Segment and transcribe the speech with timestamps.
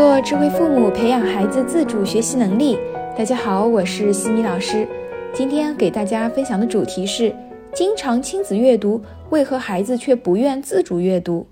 [0.00, 2.78] 做智慧父母，培养孩子自主学习能力。
[3.14, 4.88] 大家好，我是西米老师。
[5.34, 7.36] 今天给大家分享的主题是：
[7.74, 11.46] 经常亲子阅读，为何孩子却不愿自主阅读？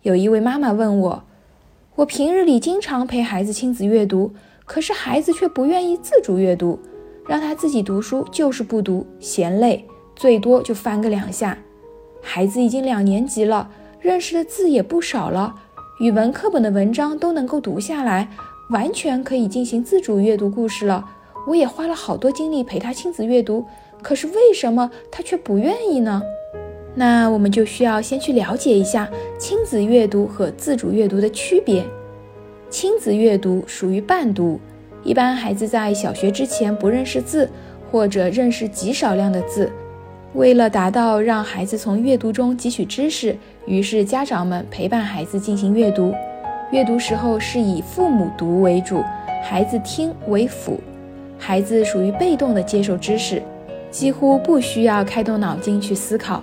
[0.00, 1.24] 有一位妈妈问我：
[1.96, 4.32] 我平日里经常陪孩子亲子阅读，
[4.64, 6.78] 可是孩子却不愿意自主阅读，
[7.26, 9.84] 让他自己读书就是不读，嫌累，
[10.16, 11.58] 最多就翻个两下。
[12.22, 13.68] 孩子已经两年级了，
[14.00, 15.54] 认识的字也不少了。
[15.98, 18.28] 语文课本的文章都能够读下来，
[18.70, 21.04] 完全可以进行自主阅读故事了。
[21.44, 23.66] 我也花了好多精力陪他亲子阅读，
[24.00, 26.22] 可是为什么他却不愿意呢？
[26.94, 29.08] 那我们就需要先去了解一下
[29.40, 31.84] 亲子阅读和自主阅读的区别。
[32.70, 34.60] 亲子阅读属于伴读，
[35.02, 37.50] 一般孩子在小学之前不认识字，
[37.90, 39.68] 或者认识极少量的字。
[40.34, 43.34] 为了达到让孩子从阅读中汲取知识，
[43.66, 46.14] 于是家长们陪伴孩子进行阅读。
[46.70, 49.02] 阅读时候是以父母读为主，
[49.42, 50.78] 孩子听为辅。
[51.38, 53.42] 孩子属于被动的接受知识，
[53.90, 56.42] 几乎不需要开动脑筋去思考。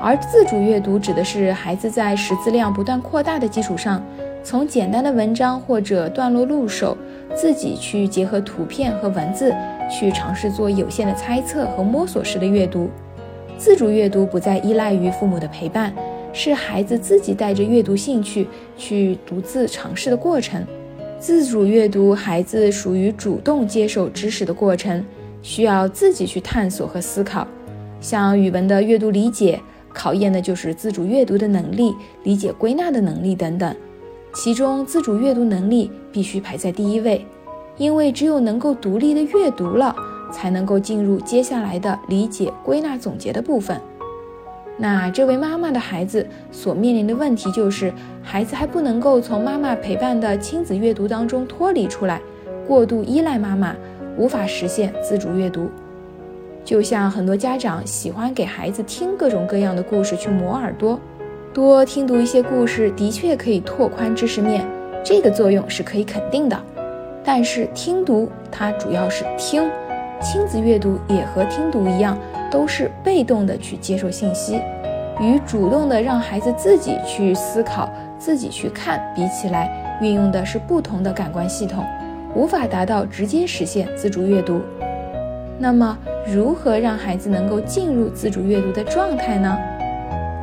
[0.00, 4.00] 而自主阅读指的是孩子在识字量不断扩大的基础上，
[4.44, 6.96] 从简单的文章或者段落入手，
[7.34, 9.52] 自己去结合图片和文字，
[9.90, 12.88] 去尝试做有限的猜测和摸索式的阅读。
[13.58, 15.92] 自主阅读不再依赖于父母的陪伴，
[16.32, 20.64] 是孩子自己带着阅读兴趣去独自尝试的过程。
[21.18, 25.02] 自主阅读，孩子属于主动接受知识的过程，
[25.40, 27.46] 需要自己去探索和思考。
[28.00, 29.58] 像语文的阅读理解，
[29.94, 33.74] 考验的就是自主阅读的能力、理解归纳的能力等等。
[34.34, 37.24] 其中，自主阅读能力必须排在第一位，
[37.78, 39.96] 因为只有能够独立的阅读了。
[40.30, 43.80] 才能够进入接下来的理解、归纳、总结的部分。
[44.78, 52.20] 那这位妈妈的孩子所面临的问题就是，孩子还不能够从妈妈陪伴的亲子阅读当中脱离出来，
[52.66, 53.74] 过度依赖妈妈，
[54.18, 55.70] 无法实现自主阅读。
[56.62, 61.00] 就像很多家长喜欢给孩子听各种各样的故事去磨耳朵，
[61.54, 64.66] 多听读一些故事的确可以拓宽知识面，
[65.02, 66.62] 这个作用是可以肯定的。
[67.24, 69.62] 但是听读它主要是听。
[70.20, 72.18] 亲子阅读也和听读一样，
[72.50, 74.60] 都是被动的去接受信息，
[75.20, 77.88] 与主动的让孩子自己去思考、
[78.18, 81.84] 自己去看比起来，运用的是不同的感官系统，
[82.34, 84.60] 无法达到直接实现自主阅读。
[85.58, 89.56] 那么，如何让孩子能够进入自主阅读的状态呢？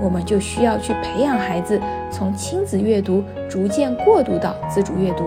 [0.00, 1.80] 我们就需要去培养孩子
[2.10, 5.24] 从亲子阅读逐渐过渡到自主阅读，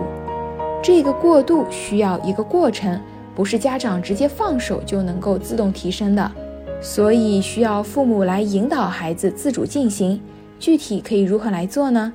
[0.82, 3.00] 这个过渡需要一个过程。
[3.36, 6.32] 不是家长直接放手就能够自动提升的，
[6.80, 10.18] 所以需要父母来引导孩子自主进行。
[10.58, 12.10] 具体可以如何来做呢？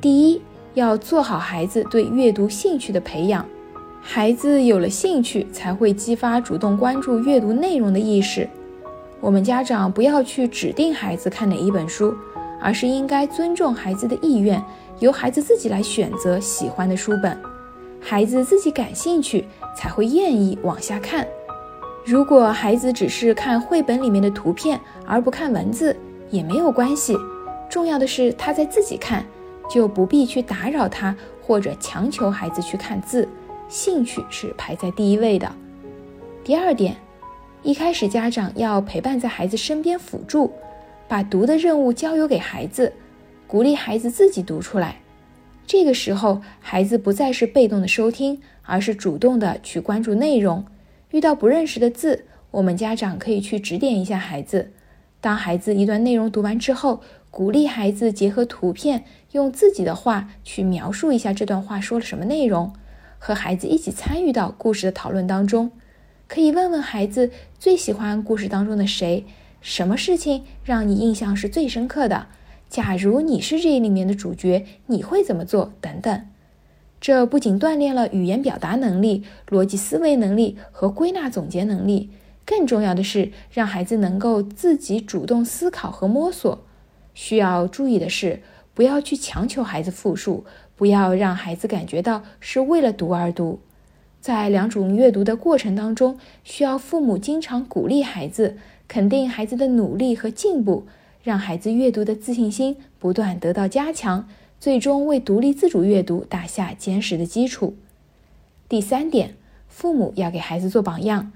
[0.00, 0.40] 第一，
[0.74, 3.44] 要做好孩子对阅读兴趣的培养。
[4.00, 8.48] 孩子有了兴趣，才会激发主动关注阅读内容的意识。
[9.20, 12.14] 我们家长不要去指定孩子看哪一本书，
[12.60, 14.62] 而是应该尊重孩子的意愿，
[15.00, 17.36] 由孩子自己来选择喜欢的书本。
[18.00, 19.46] 孩子自己感兴趣。
[19.76, 21.26] 才会愿意往下看。
[22.04, 25.96] 如果孩子只是看绘本里面的图片而不看文字，
[26.28, 27.16] 也没有关系。
[27.70, 29.24] 重要的是他在自己看，
[29.70, 33.26] 就不必去打扰他或者强求孩子去看字。
[33.68, 35.50] 兴趣是排在第一位的。
[36.42, 36.96] 第二点，
[37.62, 40.52] 一开始家长要陪伴在孩子身边辅助，
[41.06, 42.92] 把读的任务交由给孩子，
[43.46, 44.96] 鼓励孩子自己读出来。
[45.70, 50.64] 这个时候，孩子不再是被动的收听，而是主动的去关注内容。
[51.12, 54.72] 遇到不认识的字，我们家长可以去指点一下孩子。
[55.20, 62.72] 当孩子一段内容读完之后，鼓励孩子结合图片，用自己的话去描述一下这段话说了什么内容，
[63.20, 65.70] 和孩子一起参与到故事的讨论当中。
[66.26, 69.24] 可以问问孩子最喜欢故事当中的谁，
[69.60, 72.26] 什么事情让你印象是最深刻的。
[72.70, 75.72] 假如你是这里面的主角，你会怎么做？
[75.80, 76.24] 等等，
[77.00, 82.10] 这不仅锻炼了语言表达能力、逻辑思维能力和归纳总结能力，
[82.46, 86.60] 更重要的是让孩子能够自己主动思考和摸索。
[87.12, 88.40] 需要注意的是，
[88.72, 90.44] 不要去强求孩子复述，
[90.76, 93.58] 不要让孩子感觉到是为了读而读。
[94.20, 98.56] 在两种阅读的过程当中，需要父母经常鼓励孩子，
[98.86, 100.86] 肯定孩子的努力和进步。
[101.22, 104.28] 让孩子阅读的自信心不断得到加强，
[104.58, 107.76] 最终为独立自主阅读打下坚实的基础。
[108.68, 109.34] 第三点，
[109.68, 111.32] 父母要给孩子做榜样。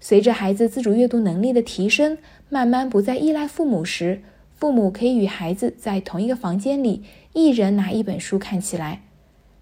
[0.00, 2.18] 随着孩子自主阅读能力的提升，
[2.50, 4.20] 慢慢不再依赖父母时，
[4.54, 9.02] 父母可以与孩子在同一个房间里，一人拿一本书看起来。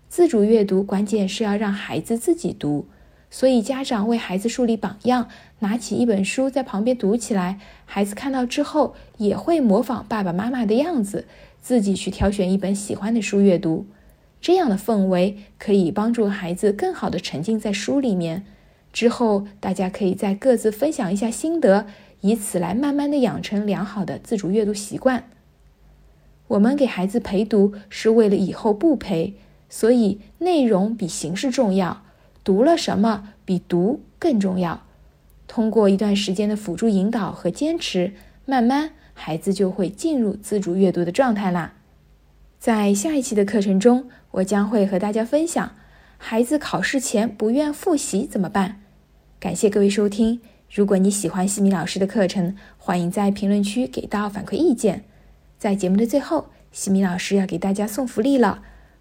[0.09, 2.87] 自主阅读关键是要让孩子自己读，
[3.35, 5.27] 所以家长为孩子树立榜样，
[5.61, 11.25] 拿起一本书在旁边读起来，孩子看到之后也会模仿爸爸妈妈的样子，
[11.63, 13.87] 自己去挑选一本喜欢的书阅读。
[14.43, 18.45] 这样的氛围可以帮助孩子更好的沉浸在书里面。
[18.93, 21.87] 之后大家可以再各自分享一下心得，
[22.21, 25.25] 以此来慢慢的养成良好的自主阅读习惯。
[26.49, 29.33] 我们给孩子陪读是为了以后不陪。
[29.71, 32.03] 所以，内容比形式重要。
[32.45, 34.83] 读了什么比读更重要。
[35.47, 38.13] 通过一段时间的辅助引导和坚持，
[38.47, 41.75] 慢慢孩子就会进入自主阅读的状态啦。
[42.59, 45.73] 在下一期的课程中，我将会和大家分享，
[46.17, 48.81] 孩子考试前不愿复习怎么办。
[49.39, 50.41] 感谢各位收听。
[50.71, 55.05] 如果你喜欢西米老师的课程，欢迎在评论区给到反馈意见。
[55.59, 58.63] 在节目的最后，西米老师要给大家送福利了。